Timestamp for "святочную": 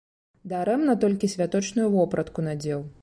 1.35-1.85